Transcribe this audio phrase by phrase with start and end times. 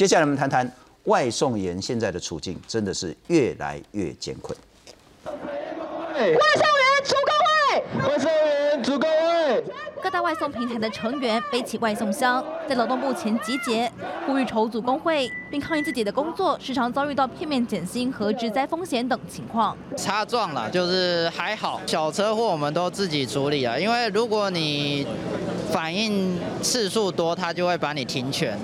[0.00, 0.66] 接下来我们谈谈
[1.04, 4.58] 外送员现在的处境，真的是越来越艰困。
[5.34, 5.42] 外
[6.14, 9.62] 送员出工会，外送员出工会，
[10.02, 13.92] 各大外送平台的成员背起外送箱，在劳动部前集结，
[14.26, 19.76] 呼吁筹组工会，并抗议自己的工作时常遭遇到片面减薪和职灾风险等情况。
[19.98, 25.06] 擦撞了，就是还好，小车祸我们都自己处理了，因为如果你
[25.70, 28.58] 反应次数多，他就会把你停权。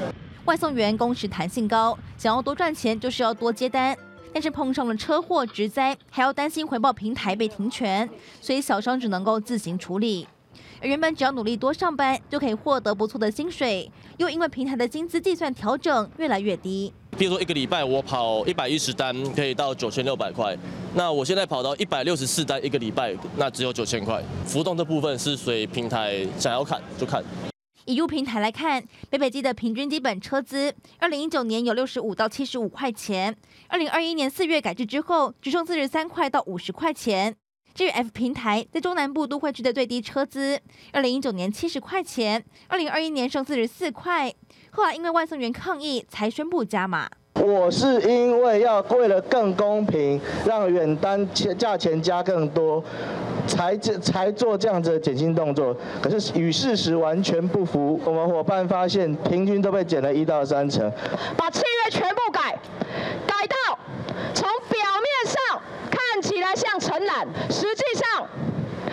[0.47, 3.97] 外送员工时弹性高，想要多赚钱就是要多接单。
[4.33, 8.09] 但是碰上了车祸、职灾，还要担心回报平台被停权，
[8.41, 10.27] 所以小商只能够自行处理。
[10.81, 16.93] 而原本只要努力多上班就可以获得不错的薪水，又因为平台的薪资计算调整越来越低。
[17.19, 20.57] 比如说一个礼拜我跑一百一十单，可以到九千六百块。
[20.95, 24.23] 那我现在跑到一百六十四单一个礼拜，那只有九千块。
[24.45, 27.25] 浮动这部分是随平台想要砍就砍。
[27.87, 33.37] 以 U 平台来看，北北基的平均基本车资，二零一九年有六十五到七十五块钱，
[33.69, 37.37] 二零二一年四月改制之后，只剩四十三块到五十块钱。
[37.75, 40.61] 至于 F 平台，在中南部都会区的最低车资，
[40.93, 44.35] 二零一九年七十块钱，二零二一年剩四十四块，
[44.71, 47.09] 后来因为外送员抗议，才宣布加码。
[47.39, 52.83] 我是因为要为了更公平，让远单价钱加更多，
[53.47, 55.77] 才才做这样子的减薪动作。
[56.01, 60.91] 可是与事实完全不符，我们伙伴发现平均都被减了一到三成，
[61.37, 62.59] 把契约全部改，
[63.27, 63.79] 改到
[64.35, 68.27] 从表面上看起来像承揽，实际上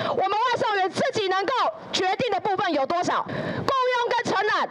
[0.09, 1.53] 我们外送员自己能够
[1.91, 4.69] 决定的部分有多少，雇佣跟承揽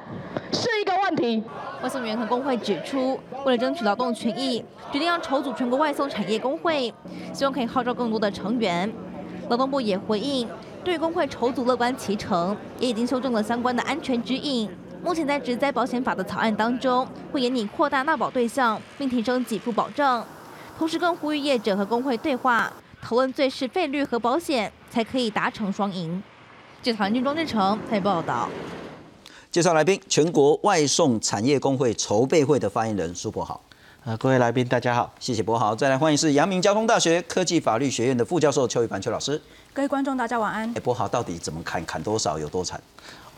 [0.53, 1.43] 是一个问题。
[1.83, 6.93] 外送员和工会指出，为了争取劳动权益，决定要筹组全国外送产业工会，
[7.33, 8.93] 希望可以号召更多的成员。
[9.49, 10.49] 劳动部也回应，
[10.85, 14.71] 对工会筹组乐观其成，也已经修正了相关的安全指引。
[15.03, 20.25] 目前在职灾保险法的草案当中，会严拟扩大纳保对象，并提升给付保障，
[20.79, 22.73] 同时更呼吁业者和工会对话，
[23.03, 26.23] 讨论最适费率和保险，才可以达成双赢。
[26.81, 28.49] 记者唐军庄志成台报道。
[29.53, 33.61] 介绍来宾，全国外送产业工会筹备会的发言人苏博豪。
[34.03, 35.77] 啊，各位来宾大家好，谢谢博豪。
[35.77, 39.39] 再来欢迎是阳明交通大学科技法律学院的副教授邱宇凡邱老师。
[39.75, 40.73] 各位观众大家晚安。
[40.75, 41.85] 哎，博豪到底怎么砍？
[41.85, 42.39] 砍多少？
[42.39, 42.81] 有多惨？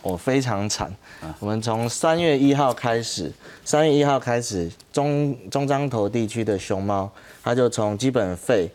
[0.02, 0.94] 哦，非常惨。
[1.40, 3.32] 我们从三月一号开始，
[3.64, 7.10] 三月一号开始，中中彰投地区的熊猫，
[7.42, 8.70] 它就从基本费，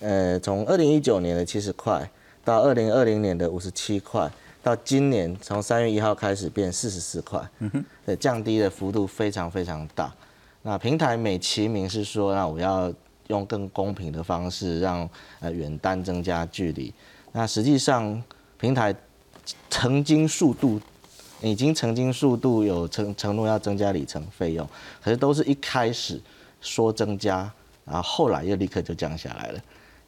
[0.00, 2.10] 呃，从二零一九年的七十块，
[2.42, 4.30] 到二零二零年的五十七块。
[4.62, 7.40] 到今年从三月一号开始变四十四块，
[8.04, 10.12] 对，降低的幅度非常非常大。
[10.62, 12.92] 那平台美其名是说，那我要
[13.28, 15.08] 用更公平的方式让
[15.40, 16.92] 呃远单增加距离。
[17.32, 18.22] 那实际上
[18.58, 18.94] 平台
[19.70, 20.80] 曾经速度
[21.40, 24.68] 已经曾经速度有承承诺要增加里程费用，
[25.00, 26.20] 可是都是一开始
[26.60, 27.50] 说增加，
[27.84, 29.60] 然后后来又立刻就降下来了。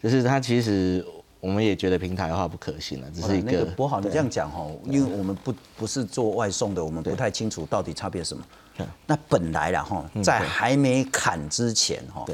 [0.03, 1.03] 就是它其实。
[1.41, 3.65] 我们也觉得平台化不可行了，只是一个。
[3.65, 8.45] 不好，你这样讲哈，因为我们不不是做外送的，我们不太清楚到底差别什么。
[9.06, 12.27] 那本来啦哈，在还没砍之前哈，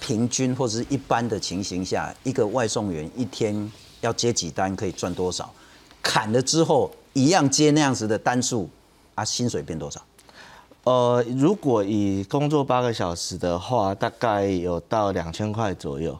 [0.00, 5.48] 平均或者是一般的情形下，一个外送员一天要接几单，可以赚多少？
[6.02, 8.68] 砍了之后，一样接那样子的单数，
[9.14, 10.00] 啊，薪水变多少？
[10.82, 16.18] 呃，如果以工作八个小时的话，大概有到两千块左右，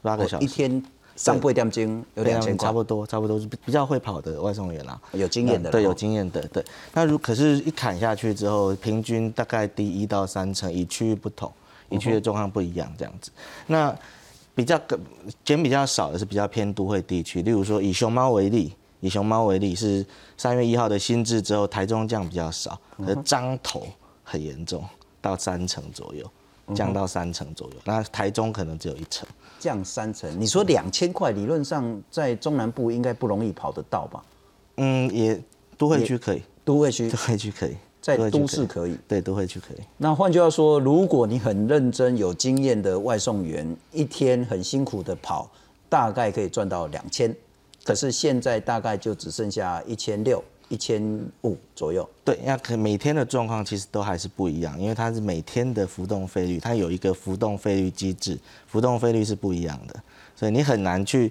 [0.00, 0.80] 八个小时一天。
[1.16, 6.64] 上倍点金有两千差不多，差不多是比较会跑的外送员啦，有经验的，对，有经验的，对。
[6.94, 11.52] 那如可是，一砍下去之后，平均大概低一到三成，以区域不同，
[11.90, 13.30] 以区域的状况不一样，这样子。
[13.66, 13.94] 那
[14.54, 14.80] 比较
[15.44, 20.04] 减比较少的是比较偏都会地区，例如说以熊猫为例，以熊猫为例是
[20.36, 23.86] 三月一号的新制之后，台中降比较少，而彰头
[24.22, 24.84] 很严重，
[25.20, 26.30] 到三成左右，
[26.74, 27.76] 降到三成左右。
[27.84, 29.28] 那台中可能只有一成。
[29.58, 34.24] 降三成，你说两千块，理论上在中南部应该不容易跑得到吧？
[34.78, 35.40] 嗯，也
[35.78, 39.76] 都会区可以，都会区都会区可以，在都市可以，对，都会区可以。
[39.96, 45.48] 那换句话说，如果你很认真、有经验的外送员，一天很辛苦的跑，
[45.88, 47.32] 大概可以赚到两千，
[47.84, 50.42] 可是现在大概就只剩下一千六。
[50.72, 51.02] 一千
[51.42, 60.02] 五左右，对，那可每天的状况其实都还是不一样，因为它是每天的浮动费率，它有一个浮动费率机制，浮动费率是不一样的，
[60.34, 61.30] 所以你很难去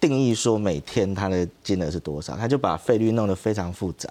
[0.00, 4.10] 定义说每天它的金额是多少，他就把费率弄得非常复杂，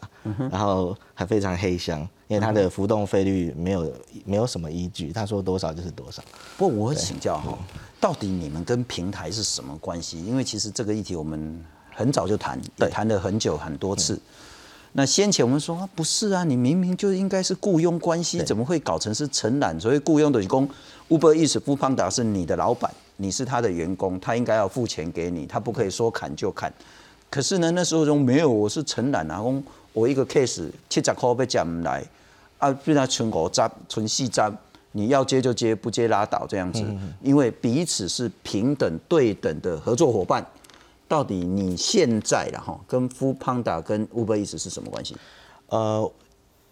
[0.50, 2.00] 然后还非常黑箱，
[2.30, 3.92] 因为它的浮动费率没有
[4.24, 6.24] 没有什么依据，他说多少就是多少。
[6.58, 7.58] 不过我请教哈，
[8.00, 10.24] 到底你们跟平台是什么关系？
[10.24, 11.62] 因为其实这个议题我们
[11.94, 14.18] 很早就谈，对谈了很久很多次。
[14.94, 19.80] 那先前我们说啊，不是啊，你明明就应该是雇佣关系，怎么会搞成是承揽？
[19.80, 20.68] 所以雇佣的工
[21.10, 26.74] ，Uber Eats 富邦达是你的老板，你是他的员工，他应该要付钱给你，他不可以说砍就砍。
[27.30, 29.62] 可是呢，那时候中没有，我是承揽啊，我
[29.94, 32.04] 我一个 case 七十块被讲来，
[32.58, 34.52] 啊，变成存五张、存四张，
[34.94, 36.84] 你要接就接，不接拉倒这样子，
[37.22, 40.44] 因为彼此是平等对等的合作伙伴。
[41.10, 45.18] 到底你现在然后跟 Food Panda 跟 Uber Eats 是什么关系？
[45.68, 46.10] 呃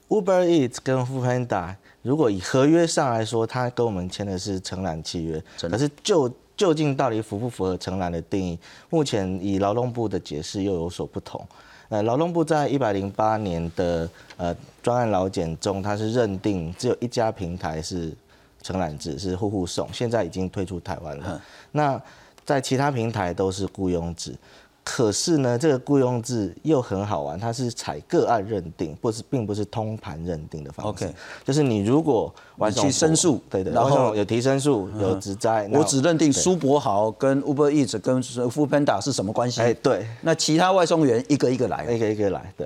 [0.07, 8.57] ，Uber Eats 跟 Food Panda 如果以合约上来说，他跟我们签的是承揽契约，可是就究竟到底符不符合承揽的定义？
[8.89, 11.45] 目前以劳动部的解释又有所不同。
[11.89, 18.13] 呃，劳动部在一百零八年的呃专案劳检中，它是认定只有一家平台是
[18.61, 21.41] 承揽制，是户户送，现在已经退出台湾了。
[21.71, 22.01] 那
[22.47, 24.33] 在其他平台都是雇佣制，
[24.81, 31.03] 可是呢，这个雇佣制又很好玩，它是采个案认定，不是并不是通盘认定的方式。
[31.05, 39.59] OK，就是你如果完去申诉，对对，然后有提申诉，有职灾，我只认定苏博豪跟 Uber Eats 跟 Food Panda 是什么关系？
[39.59, 42.65] 哎，对，那其他外送员一个一个来，一个一个来，对，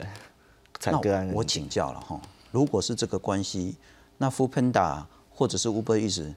[0.80, 1.28] 采个案。
[1.34, 3.76] 我请教了哈，如果是这个关系，
[4.20, 5.02] 那 Food Panda
[5.34, 6.36] 或者是 Uber Eats，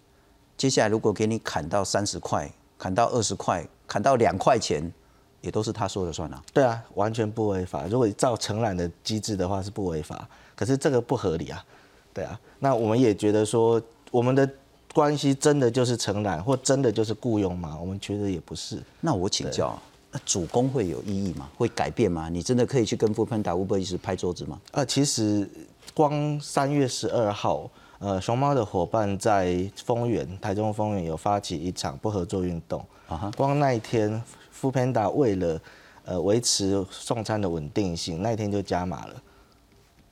[0.56, 2.50] 接下来如果给你砍到三十块。
[2.79, 4.93] 砍到二十块，砍到两块钱，
[5.41, 6.43] 也都是他说了算啊。
[6.53, 7.87] 对啊，完全不违法。
[7.87, 10.29] 如果照承揽的机制的话，是不违法。
[10.55, 11.65] 可是这个不合理啊。
[12.12, 13.81] 对啊，那我们也觉得说，
[14.11, 14.49] 我们的
[14.93, 17.76] 关系真的就是承揽，或真的就是雇佣吗？
[17.81, 18.82] 我们觉得也不是。
[19.00, 19.77] 那我请教，
[20.12, 21.49] 那主攻会有意义吗？
[21.56, 22.29] 会改变吗？
[22.29, 24.61] 你真的可以去跟富喷达乌波一直拍桌子吗？
[24.73, 25.49] 呃，其实
[25.93, 27.70] 光三月十二号。
[28.05, 32.79] 呃，熊猫的伙伴在丰原，台中丰原有发起一场不合作运动。
[33.09, 34.23] 啊哈，光那一天
[34.55, 35.59] ，Food Panda 为了
[36.05, 39.15] 呃维持送餐的稳定性，那一天就加码了。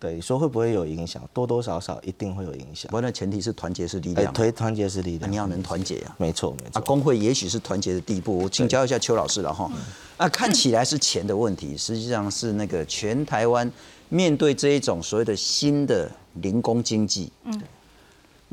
[0.01, 1.23] 对，说会不会有影响？
[1.35, 2.89] 多多少少一定会有影响。
[2.89, 4.33] 不过那前提是团结是力量。
[4.33, 6.17] 推团结是力量，你要能团结呀。
[6.17, 6.81] 没错没错。
[6.81, 8.39] 啊，工会也许是团结的地步。
[8.39, 9.71] 我请教一下邱老师了哈。
[10.17, 13.71] 啊，看起来是钱的问题，实际上是那个全台湾
[14.09, 17.31] 面对这一种所谓的新的零工经济。
[17.45, 17.63] 嗯。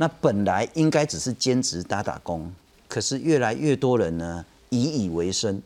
[0.01, 2.49] 那本来应该只是兼职打打工，
[2.87, 5.61] 可是越来越多人呢以以为生，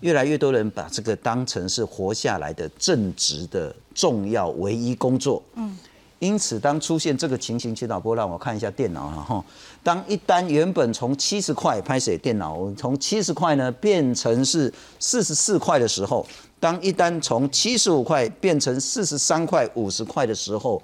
[0.00, 5.40] 越来越多人把这个当成是活下来的正职的重要唯一工作。
[5.54, 5.78] 嗯，
[6.18, 9.44] 因此当出现这个情形，请导播让我看一下电脑了哈。
[9.84, 16.26] 当一单原本从七十块拍写电脑从七十块呢变成是四十四块的时候，
[16.58, 20.82] 当一单从七十五块变成四十三块五十块的时候。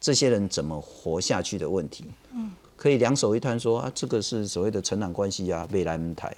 [0.00, 6.34] 这些人怎么活下去的问题，嗯，可以两手一摊说啊，这个是所谓的成长关系啊，未来门台。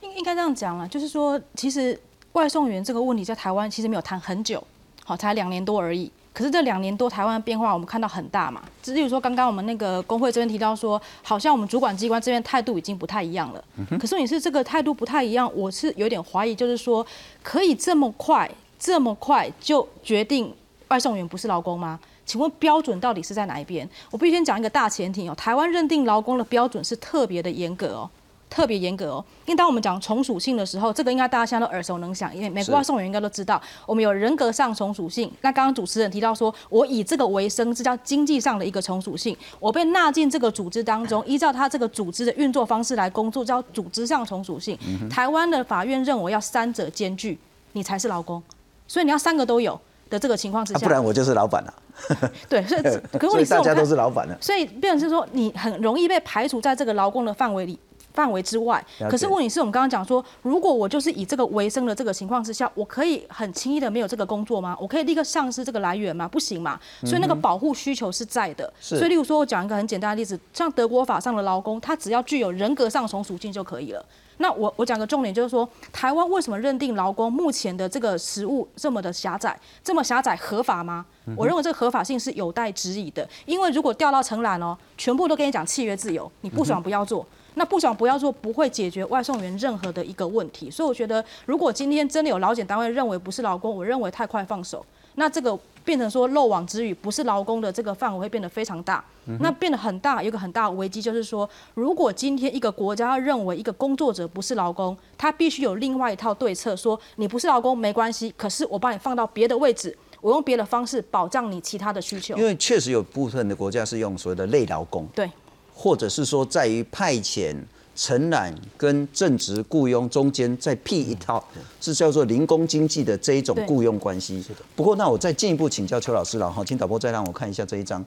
[0.00, 1.98] 应应该这样讲了，就是说，其实
[2.32, 4.62] 外送员这个问题在台湾其实没有谈很久，
[5.04, 6.10] 好，才两年多而已。
[6.34, 8.62] 可是这两年多台湾的变化，我们看到很大嘛。
[8.82, 13.62] 就例如说，刚刚我们那个工会这边提到说，好像我们主管机关这边态度已经不太一样了。
[14.00, 17.06] 可是你是这个态度不太一样，我是有点怀疑，就是说，
[17.42, 20.54] 可以这么快这么快就决定
[20.88, 22.00] 外送员不是劳工吗？
[22.24, 23.88] 请问标准到底是在哪一边？
[24.10, 28.10] 我必须先讲一个大前提哦，台湾认定劳工的标准是特别的严格哦，
[28.48, 29.24] 特别严格哦。
[29.44, 35.30] 因为当我们讲从属性的时候，这个应该大家现在都耳熟能详，因为美国外送员应该都知道，我们有人格上从属性。
[35.40, 44.78] 那刚刚主持人提到说，我以这个为生，这叫经济上的一个从属性，我被纳进这个组织当中， 依照他这个组织的运作方式来工作，叫组织上从属性。
[45.10, 47.36] 台湾的法院认为要三者兼具，
[47.72, 48.40] 你才是劳工，
[48.86, 49.78] 所以你要三个都有。
[50.12, 51.74] 的这个情况之下，不然我就是老板了。
[52.48, 52.82] 对，所以
[53.30, 54.36] 所以大家都是老板了。
[54.40, 57.78] 所以变成是说，你很容易被排除在这个劳工的范围里
[58.12, 58.84] 范围之外。
[59.10, 64.76] 可是问题是我们刚刚讲说，如果我就是以这个为生的这个情况之下，我可以很轻易的没有这个工作吗？
[64.80, 66.28] 我可以立刻丧失这个来源吗？
[66.28, 66.78] 不行嘛。
[67.04, 68.72] 所以那个保护需求是在的。
[68.80, 74.04] 所以例如说，我讲一个很简单的例子，像德国法上的劳工，他只要具有人格上从属性就可以了。
[74.38, 81.04] 那我我讲个重点，就是说台湾为什么认定劳工目前的这个实务这么的狭窄，这么狭窄合法吗？
[81.36, 95.58] 我认为这个合法性是有待质疑的，因为如果掉到承揽哦，全部都跟你讲契约自由，你不爽不要做，那不爽不要做不会解决外送员任何的一个问题，所以我觉得如果今天真的有劳检单位认为不是劳工，我认为太快放手，那这个。
[95.84, 99.04] 变成说漏网之鱼，不是劳工的这个范围会变得非常大，
[99.40, 112.36] 那变得很大，有个很大的危机就是说，如果今天一个国家认为一个工作者不是劳工，他必须有另外一套对策，说你不是劳工没关系，可是我把你放到别的位置，我用别的方式保障你其他的需求。
[112.36, 115.28] 因为确实有部分的国家是用所谓的类劳工，对，
[115.74, 117.56] 或者是说在于派遣。
[117.94, 121.46] 承揽跟正职雇佣中间再辟一套，
[121.78, 124.42] 是叫做零工经济的这一种雇佣关系。
[124.74, 128.02] 不过，那我再进一步请教邱老师了哈，请导播再让我看一下这一张。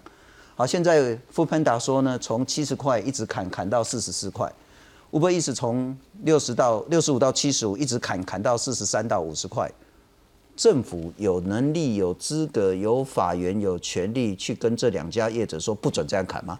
[0.55, 4.51] 好，现在富潘达说呢，从七十块一直砍砍到四十四块
[5.11, 9.71] ，Uber 一直从六十到六十五到七十五，一直砍砍到四十三到五十块。
[10.55, 16.59] 政府有能力、有资格、有法源、有权利去跟这两家业者说不准这样砍吗？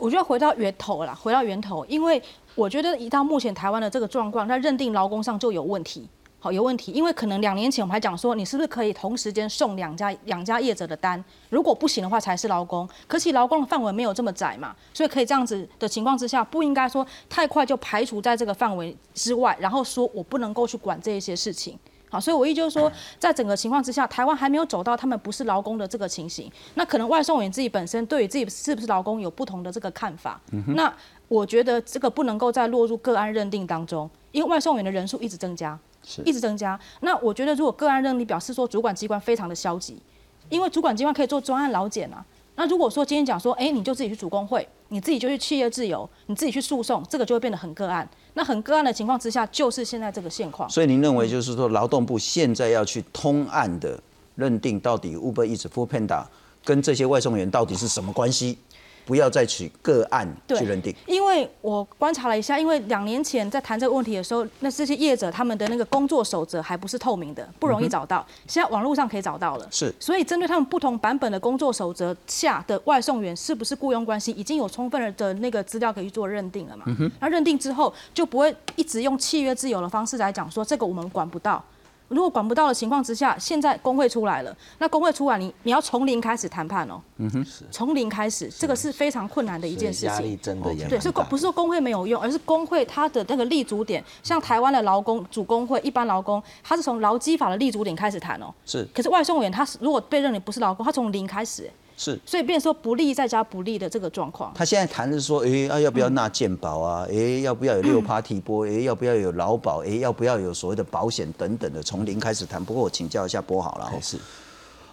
[0.00, 2.22] 我觉得回到源头了，回到源头，因为
[2.54, 21.78] 我觉得一到目前台湾的这个状况，在认定劳工上就有问题，好有问题，因为可能两年前我们还讲说，你是不是可以同时间送两家两家业者的单，如果不行的话才是劳工，可是劳工的范围没有这么窄嘛，所以可以这样子的情况之下，不应该说太快就排除在这个范围之外，然后说我不能够去管这一些事情。
[22.16, 26.50] 好，所以我意就是说，在整个情况之下，台湾还没有走到他们不是劳工的这个情形。
[26.74, 30.40] 那可能外送员自己本身对于自己是不是劳工有不同的这个看法。
[30.68, 30.90] 那
[31.28, 35.78] 我觉得这个不能够再落入个案认定当中，因为外送员的人数一直增加，
[36.24, 36.78] 一直增加。
[37.00, 40.00] 那我觉得如果个案认定表示说主管机关非常的消极，
[40.48, 42.24] 因为主管机关可以做专案劳检啊。
[42.56, 48.08] 那如果说今天讲说，哎，你就自己去主工会，你自己就去企业自由，你自己去诉讼，这个就会变得很个案。
[48.34, 50.68] 那很个案的情况之下，就是现在这个现况。
[50.68, 53.98] 所以您认为就是说，劳动部现在要去通案的
[54.34, 56.24] 认定，到底 Uber Eats、f o o Panda
[56.64, 58.58] 跟这些外送员到底是什么关系？
[59.06, 68.26] 不要再取个案去认定，因为我观察了一下，因为两年前在谈这个问题的时候，那这些业者他们的那个工作守则还不是透明的，不容易找到。
[68.48, 69.94] 现在网络上可以找到了，是。
[70.00, 76.84] 所以针对他们不同版本的工作守则下的外送员是不是雇佣关系，已经有充分的那个资料可以去做认定了嘛？
[77.20, 81.62] 那认定之后就不会一直用契约自由的方式来讲说这个我们管不到。
[82.08, 87.00] 如果管不到的情况之下，现在工会出来了，那工会出来，你你要从零开始谈判哦。
[87.16, 90.08] 嗯哼，从零开始，这个是非常困难的一件事情。
[90.08, 90.88] 压力真的严。
[90.88, 98.54] 对，是工不是说工会没有用，而是工会它的那个立足点，像台湾的劳工主工会，一般劳工，他是从劳基法的立足点开始谈哦。
[98.64, 98.86] 是。
[98.94, 101.70] 可是外送员他如果被认为不是劳工，他从零开始。
[101.96, 104.52] 是，所以变说不利再加不利的这个状况。
[104.54, 107.06] 他现在谈的是说，哎，要要不要纳健保啊？
[107.10, 108.66] 哎，要不要有六趴提拨？
[108.66, 109.82] 哎，要不要有劳保？
[109.82, 111.82] 哎，要不要有所谓的保险等等的？
[111.82, 112.62] 从零开始谈。
[112.62, 113.90] 不过我请教一下波好了。
[114.02, 114.18] 是。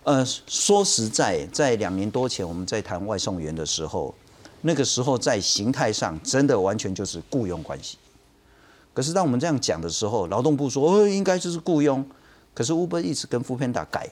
[0.04, 4.16] 呃，说实在，在两年多前我们在谈外送员的时候，
[4.62, 7.98] 那个时候在形态上真的完全就是雇佣关系。
[8.94, 12.06] 可是当我们这样讲的时候，劳动部说，哦，应该就是雇佣。
[12.54, 14.10] 可是 Uber 一直跟富片打改。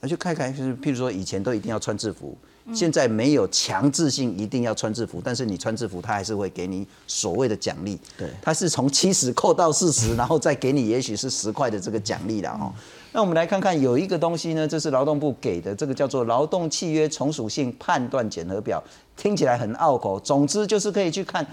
[0.00, 2.36] 那就看看，就是譬如说，以前都一定要穿制服，
[2.72, 7.98] 现在没有强制性一定要穿制服，但是你穿制服，他还是会给你所谓的奖励。
[8.16, 12.72] 对，他是从七十扣到四十，然后再给你也许是十块的这个奖励了哦。
[13.12, 18.82] 那我们来看看，有一个东西呢，这是劳动部给的，这个叫做劳动契约从属性判断检核表，
[19.16, 21.44] 听起来很拗口，总之就是可以去看。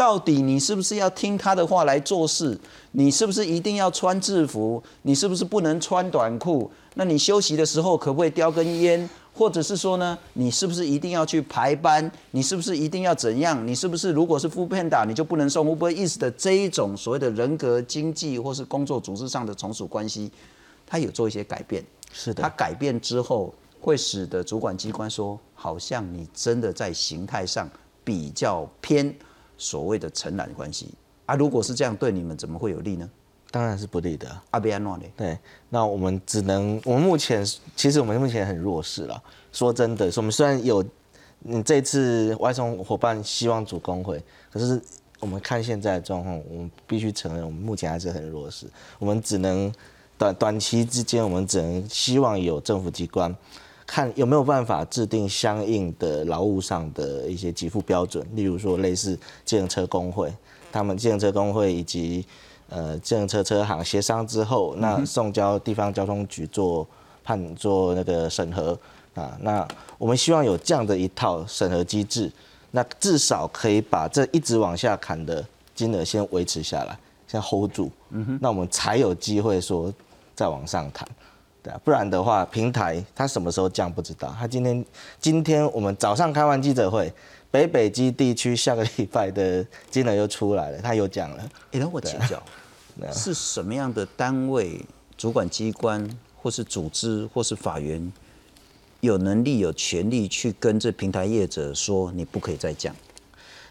[0.00, 2.58] 到底你是不是要听他的话来做事？
[2.92, 4.82] 你是不是一定要穿制服？
[5.02, 6.70] 你是不是不能穿短裤？
[6.94, 9.06] 那你休息的时候可不可以叼根烟？
[9.34, 12.10] 或者是说呢，你是不是一定要去排班？
[12.30, 13.68] 你是不是一定要怎样？
[13.68, 15.66] 你是不是如果是副片打，你就不能送？
[15.66, 20.32] 会不会意思的这一种所谓的人格、经济或是工作组织上的从属关系，
[20.86, 21.84] 他有做一些改变？
[22.10, 22.42] 是的。
[22.42, 27.68] 他改变之后，会使得主管机关说，好像你真的在形态上
[28.02, 29.14] 比较偏。
[29.60, 30.88] 所谓的承揽关系
[31.26, 33.08] 啊，如果是这样，对你们怎么会有利呢？
[33.50, 34.26] 当然是不利的。
[34.50, 35.04] 阿比安诺呢？
[35.16, 35.38] 对，
[35.68, 37.44] 那我们只能，我们目前
[37.76, 39.22] 其实我们目前很弱势了。
[39.52, 40.82] 说真的，我们虽然有，
[41.44, 44.80] 嗯，这次外送伙伴希望组工会，可是
[45.18, 48.66] 我们看现在的状况，我们必须承认，我们目前还是很弱势。
[48.98, 49.72] 我们只能
[50.16, 53.36] 短短期之间，我们只能希望有政府机关。
[53.90, 60.32] 看有没有办法制定相应的劳务上的一些给付标准，例如说类似自行车工会，
[60.70, 62.24] 他们自行车工会以及
[62.68, 66.86] 呃自行车车行协商之后，那送交地方交通局做
[67.24, 68.78] 判做那个审核
[69.16, 69.66] 啊，那
[69.98, 72.30] 我们希望有这样的一套审核机制，
[72.70, 75.44] 那至少可以把这一直往下砍的
[75.74, 77.90] 金额先维持下来，先 hold 住，
[78.40, 79.92] 那我们才有机会说
[80.36, 81.04] 再往上谈。
[81.62, 84.34] 对啊，不然的话，平台它什么时候降不知道。
[84.38, 84.84] 它今天
[85.20, 87.12] 今天我们早上开完记者会，
[87.50, 91.50] 北北基地区下个礼拜的金额又出来了，它又降了。
[91.72, 92.42] 哎，那我请教，
[93.12, 94.80] 是什么样的单位、
[95.18, 96.08] 主管机关，
[96.40, 98.10] 或是组织，或是法源，
[99.00, 102.94] 有能力、有权利去跟这平台业者说你不可以再降？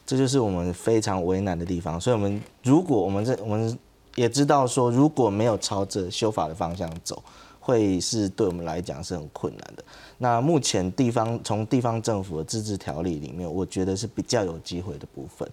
[0.05, 1.99] 这就是我们非常为难的地方。
[1.99, 3.75] 所以，我们如果我们这我们
[4.13, 7.23] 也知道说，如果没有朝着修法的方向走。
[7.59, 9.83] 会是对我们来讲是很困难的。
[10.17, 15.47] 那目前地方从地方政府的自治条例里面，我觉得是比较有机会的部分，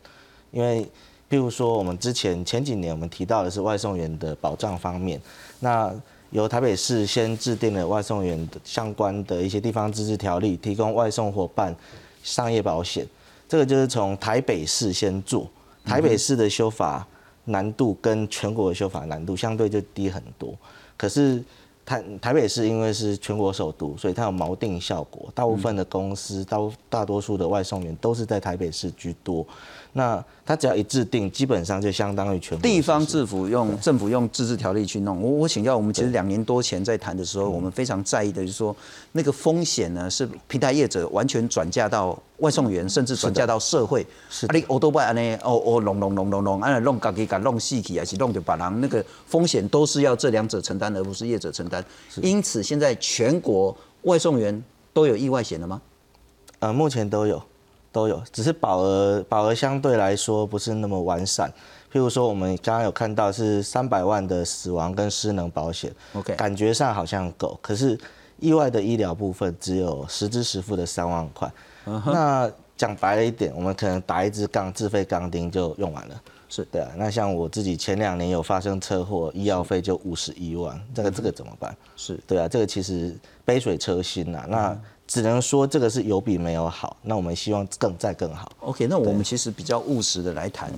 [0.51, 0.85] 因为
[1.29, 5.21] 譬如说我们之前前几年我们提到的是外送员的保障方面，
[5.61, 5.93] 那
[6.31, 11.75] 由台北市先制定了外送员的相关的一些地方自治条例，提供外送伙伴
[12.23, 13.07] 商业保险。
[13.49, 15.49] 这个就是从台北市先做，
[15.85, 17.07] 台北市的修法
[17.45, 20.53] 难度跟全国的修法难度相对就低很多。
[20.97, 21.43] 可是
[21.87, 29.47] 台台北市因为是全国首都，所以它有锚定效果，大部分的公司、大大多数的外送员都是在台北市居多。
[29.97, 35.23] 那他只要一制定，基本上就相当于全地方政府用政府用自治条例去弄。
[35.23, 38.77] 我我请教，我们其实两年多前在谈的时候，我们非常在意的就是说，
[39.13, 44.07] 那个风险呢是平台业者完全转嫁到外送员，甚至转嫁到社会。
[44.29, 44.47] 是。
[44.49, 45.39] 啊，你欧多拜安呢？
[45.43, 51.83] 哦哦，弄弄弄弄弄，啊弄自己甲弄死去，还是弄就把人那个风险都是要这两者承担，而不是业者承担。
[52.17, 54.63] 因此，现在全国外送员
[54.93, 55.81] 都有意外险了吗？
[56.59, 57.43] 呃，目前都有。
[57.97, 61.51] 都有，只是保额保额相对来说不是那么完善。
[61.91, 67.99] 譬如说，我们刚刚有看到是三百万的死亡跟失能保险，OK，感觉上好像够，可是
[68.39, 71.51] 意外的医疗部分只有实支实付的三万块。
[72.05, 76.21] 那讲白了一点，我们可能打一支钢自费钢钉就用完了。
[76.51, 81.75] 是对啊，那像我自己前两年有发生车祸，医药费就五十一万，这个这个怎么办？
[81.97, 84.45] 是对啊，这个其实杯水车薪呐。
[84.49, 88.51] 那只能说这个是有比没有好，那我们希望更再更好。
[88.61, 90.73] OK，那我们其实比较务实的来谈，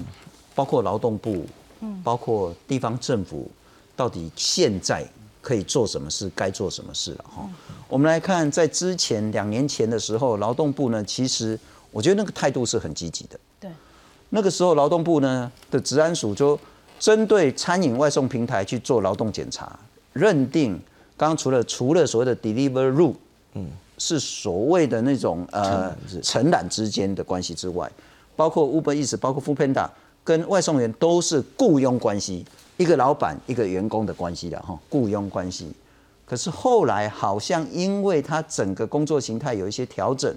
[0.54, 1.46] 包括劳动部，
[1.80, 3.50] 嗯，包括地方政府，
[3.96, 5.02] 到底现在
[5.40, 7.48] 可以做什么事，该做什么事了哈。
[7.88, 11.58] 我们来看，在之前两年前的时候，劳动部呢，其实
[11.90, 13.40] 我觉得那个态度是很积极的。
[13.58, 13.70] 对，
[14.28, 16.58] 那个时候劳动部呢的治安署就
[16.98, 19.78] 针对餐饮外送平台去做劳动检查，
[20.12, 20.78] 认定
[21.16, 23.14] 刚刚除了除了所谓的 deliver rule，
[23.54, 23.70] 嗯。
[23.98, 27.90] 是所谓的那种呃承揽之间的关系之外，
[28.36, 29.88] 包括 Uber Eats、包括 Foodpanda
[30.22, 35.72] 跟外送员都是雇佣关系，一个老板一个员工的关系的哈，雇佣关系。
[36.24, 40.32] 可是后来好像因为他整个工作形态有一些调整，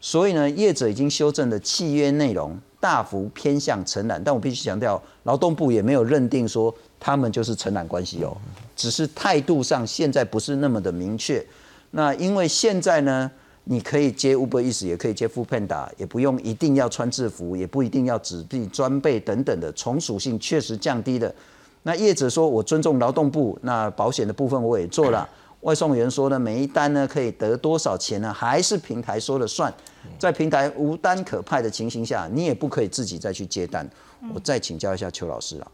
[0.00, 4.22] 所以呢，业者已经修正了契约内容大幅偏向承揽。
[4.22, 8.36] 但我必须强调，劳动部也没有认定说他们就是承揽关系哦，
[8.74, 11.42] 只是态度上现在不是那么的明确。
[11.90, 13.30] 那因为现在呢，
[13.64, 21.34] 你可以接 Uber Eats，也可以接 f o o Panda，也不用一定要穿制服，也不一定要纸币装备等等的，从属性确实降低了。
[21.82, 25.28] 那业者说我尊重劳动部，那保险的部分我也做了。
[25.62, 28.32] 外送员说呢，每一单呢可以得多少钱呢？
[28.32, 29.72] 还是平台说了算。
[30.18, 33.88] 在平台无单可派的情形下，你也不可以自己再去接单。
[34.32, 35.72] 我再请教一下邱老师了。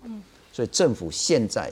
[0.53, 1.71] 所以政府现在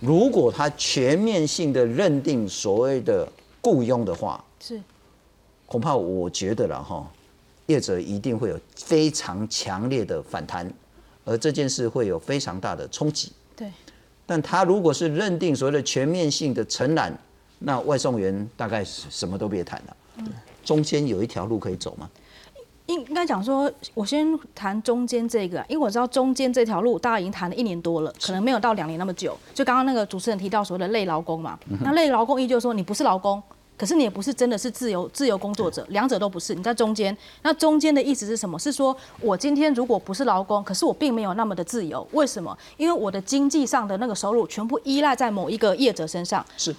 [0.00, 3.28] 如果他全面性的认定所谓的
[3.64, 4.78] 雇佣的话是，
[5.64, 7.10] 恐怕我觉得了哈，
[7.66, 10.70] 业者一定会有非常强烈的反弹，
[11.24, 13.32] 而这件事会有非常大的冲击。
[13.56, 13.72] 对，
[14.26, 17.16] 但他如果是认定所谓的全面性的承揽，
[17.60, 19.96] 那外送员大概什么都别谈了。
[20.18, 20.26] 嗯，
[20.62, 22.10] 中间有一条路可以走吗？
[22.86, 29.34] 应应该讲说，我先谈中间这个，因为我知道中间这条路大家已经谈了一年多了，可能没有到两年那么久。
[29.54, 33.42] 就刚刚那个主持人提到所谓的累劳工嘛，那累劳工依旧说你不是劳工，
[33.76, 37.16] 可是你也不是真的是自由自由工作者，两者都不是，你在中间。
[37.42, 38.58] 那中间的意思是什么？
[38.58, 42.56] 是说我今天如果不是劳工，可是我并没有那么的自由，为什么？
[42.76, 46.44] 因为我的经济上的那个收入全部依赖在某一个业者身上。
[46.56, 46.74] 是。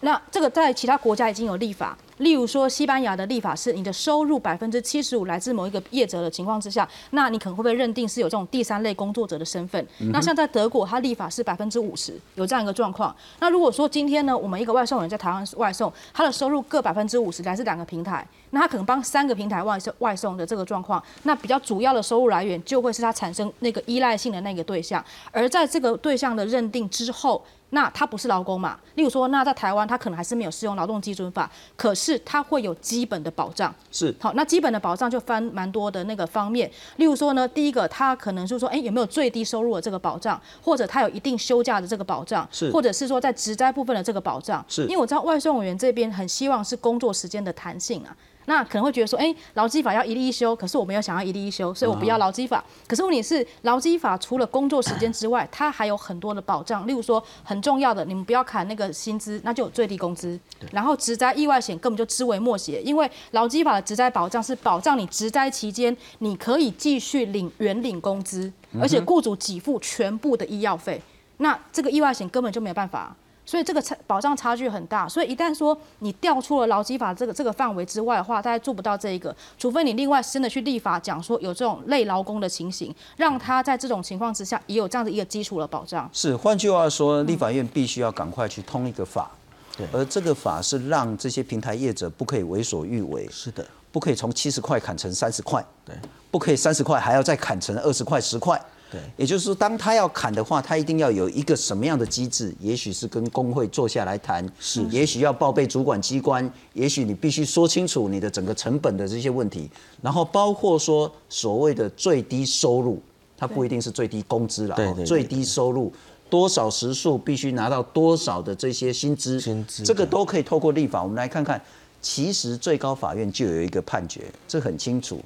[0.00, 1.96] 那这个在其他国家已经有立法。
[2.18, 9.86] 例如说，西班牙的立法是你的收入百分之七十五来自某一个业者的情况之下，那你可能会被认定是有这种第三类工作者的身份。
[10.12, 13.14] 那像在德国，它立法是百分之五十，有这样一个状况。
[13.40, 25.04] 那如果说今天呢，我们一个外送人在台湾外送，他的收入各百分之五十来自两个平台，那他可能帮三个平台外送外送的这个状况，那比较主要的收入来源就会是他产生那个依赖性的那个对象。
[25.32, 28.78] 而在这个对象的认定之后，那他不是劳工嘛？
[28.94, 33.74] 例如说，那在台湾他可能还是没有适用劳动基准法，可是他会有基本的保障。
[33.90, 36.70] 是好，那基本的保障就分蛮多的那个方面。
[36.96, 44.64] 例如说呢，第一个他可能是说，哎，有没有最低收入的这个保障，或者他有一定休假的这个保障，是，或者是说在职灾部分的这个保障。
[44.68, 48.16] 是，因为我知道外送员这边很希望是工作时间的弹性啊。
[48.46, 52.62] 那可能会觉得说，哎，劳基法要一例一休，可是我没有想要一例一休，所以我不要劳基法。
[52.86, 60.38] 可是问题是，劳基法除了工作时间之外，它还有很多的保障，例如说很重要的，你们不要砍那个薪资，那就有最低工资。
[60.72, 71.00] 然后职灾意外险根本就知微末节，因为劳基法的职灾保障是保障你职灾期间你可以继续领原领工资，而且雇主给付全部的医药费。
[71.38, 73.14] 那这个意外险根本就没有办法。
[73.46, 75.08] 所以这个差保障差距很大。
[75.08, 86.08] 所以一旦说你调出了劳基法这个这个范围之外的话，大家做不到这一个，除非你另外真的去立法讲说有这种类劳工的情形，让他在这种情况之下也有这样的一个基础的保障。
[86.12, 89.30] 是，换句话说，立法院必须要赶快去通一个法。
[89.76, 95.96] 对，而这个法是让这些平台业者不可以为所欲为，是的，不可以从七十块砍成三十块，对，
[96.30, 102.54] 不可以三十块还要再砍成二十块、十块，对，也就是说，当他要砍的话，他一定要有一个什么样的机制？
[102.60, 109.68] 也许是跟工会坐下来谈，是，也许要报备主管机关，也许你必须说清楚你的整个成本的这些问题，
[110.00, 113.02] 然后包括说所谓的最低收入，
[113.36, 115.92] 它不一定是最低工资了，对，最低收入。
[116.30, 121.00] 多少时数必须拿到多少的这些薪资，薪资这个都可以透过立法。
[121.00, 121.60] 我们来看看，
[122.00, 125.20] 其实最高法院就有一个判决，这很清楚。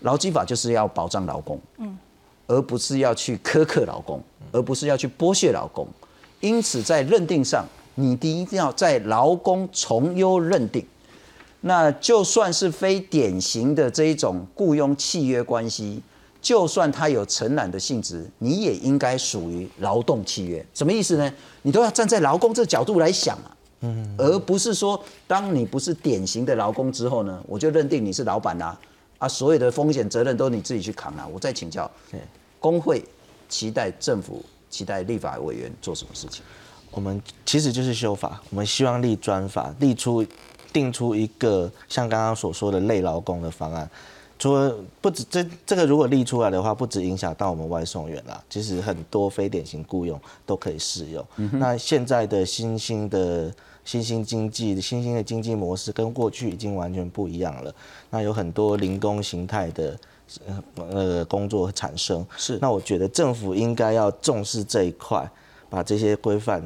[0.00, 1.98] 劳基法就是要保障劳工，嗯，
[2.50, 5.86] 而不是要去苛刻劳工，而不是要去剥削劳工。
[6.40, 10.84] 因此，在认定上，你第一定要在劳工从优认定。
[11.60, 16.02] 那就算是非典型的这一种雇佣契约关系。
[16.42, 20.64] 就算它有承揽的性质，你也应该属于劳动契约。
[20.72, 21.32] 什么意思呢？
[21.60, 28.74] 你都要站在劳工这个角度来想啊，嗯，而不是说，当你不是典型的劳工之后呢，我就认定你是老板啦，
[29.18, 31.28] 啊，所有的风险责任都你自己去扛啊。
[31.30, 31.90] 我再请教，
[32.60, 33.02] 工会
[33.48, 36.42] 期待政府、期待立法委员做什么事情？
[36.92, 40.24] 我们其实就是修法，我们希望立专法，立出
[40.72, 43.88] 定出一个像刚刚所说的类劳工的方案。
[44.38, 51.24] 除了不止这这个如果立出来的话，不止影响到我们外送员啦，其实很多非典型雇佣都可以适用。
[51.52, 57.74] 那现在的新兴的新兴经济、新兴的经济模式跟过去已经完全不一样了。
[58.08, 59.94] 那有很多零工形态的
[60.76, 62.26] 呃工作产生。
[62.36, 62.58] 是。
[62.60, 65.30] 那我觉得政府应该要重视这一块，
[65.68, 66.62] 把这些规范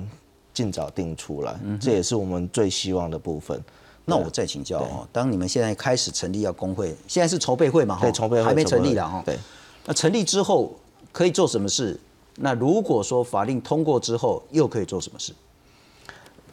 [0.53, 1.59] 尽早定出来。
[1.65, 3.63] 嗯这也是我们最希望的部分。
[4.07, 7.99] 那我再请教哦，当你们现在开始成立要工会，现在是筹备会嘛？
[8.01, 9.23] 对，筹备会还没成立了哈。
[9.25, 9.39] 对，
[9.87, 10.75] 那成立之后
[11.11, 11.99] 可以做什么事？
[12.37, 15.33] 那如果说法令通过之后，又可以做什么事？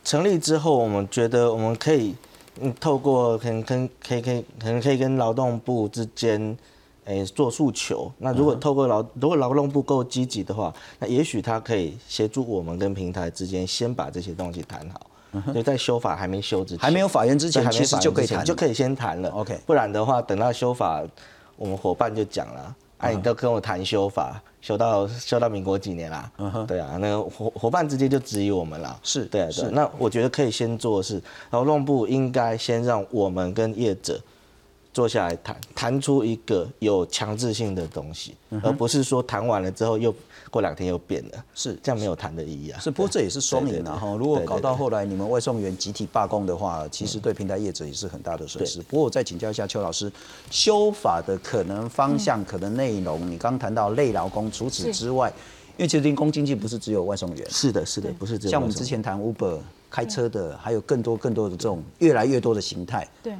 [0.05, 2.15] 成立之后，我们觉得我们可以，
[2.61, 6.57] 嗯，透过可能跟可以可以可能可以跟劳动部之间，
[7.05, 8.11] 诶，做诉求。
[8.19, 15.07] 那如果透过劳如果劳动部够积极的话，那也许他可以协助我们跟平台之间先把这些东西谈好。
[15.53, 19.29] 就在修法还没修之前，还没有法院之前，其实就可以谈，就可以先谈了。
[19.29, 21.01] OK，不然的话，等到修法，
[21.55, 26.29] 我们伙伴就讲了，哎，你都跟我谈修法，修到修到民国几年啦？
[26.37, 28.99] 嗯哼，对啊，那个伙伙伴直接就质疑我们了。
[29.03, 29.69] 是，对啊对。
[29.71, 34.19] 那我觉得可以先做的是，劳动部应该先让我们跟业者。
[34.93, 40.13] 坐下来谈，谈出一个有强制性的东西，而不是说谈完了之后又
[40.49, 42.79] 过两天又变了，是这样没有谈的意义啊。
[42.79, 44.13] 是，不过这也是双赢啊哈。
[44.17, 48.81] 如果搞到后来你们外送员集体罢工的话，其实对平台业者也是很大的损失。
[48.81, 50.11] 不过我再请教一下邱老师，
[50.49, 55.31] 修法的可能方向、可能内容，你刚谈到累劳工，除此之外，
[55.77, 59.57] 因为其实零工经济不是只有外送员，是的，是的，不是只有像我们之前谈 Uber
[59.89, 63.07] 开车的，还有更多更多的这种越来越多的形态。
[63.23, 63.33] 对。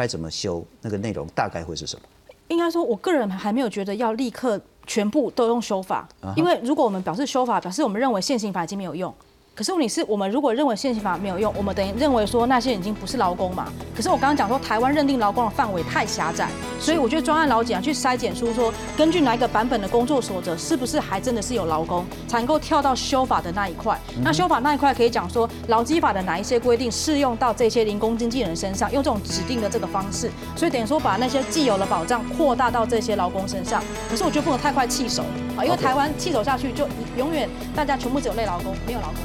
[0.00, 0.64] 该怎么修？
[0.80, 2.02] 那个内容大概会是什么？
[2.48, 9.14] 应该说，我个人还没有觉得要立刻全部都用修法，因为如果我们表示修法，表示我们认为现行法已经没有用。
[9.54, 13.70] 可是问题是我们如果认为现行法没有用，我们等于认为说那些已经不是劳工嘛？
[13.94, 23.98] 可是我刚刚讲说台湾认定劳工的范围太狭窄，所以我觉得专案劳检去筛检出说，根据哪一个版本的工作守则，是不是还真的是有劳工，才能够跳到修法的那一块？
[24.22, 33.82] 那修法那一块可以讲说劳基法的哪一些规定适用到这些零工经纪人身上，用这种指定的这个方式，所以等于说把那些既有的保障扩大到这些劳工身上。
[34.08, 35.22] 可是我觉得不能太快弃守
[35.54, 39.16] 啊，因为台湾弃守下去就永远大家全部只有累劳工，没有劳工。